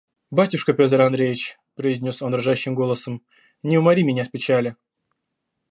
«Батюшка 0.31 0.73
Петр 0.73 0.99
Андреич,– 1.03 1.59
произнес 1.75 2.23
он 2.23 2.31
дрожащим 2.31 2.73
голосом,– 2.73 3.21
не 3.61 3.77
умори 3.77 4.01
меня 4.03 4.25
с 4.25 4.29
печали. 4.29 4.75